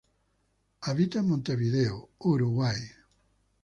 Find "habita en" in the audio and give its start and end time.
0.81-1.27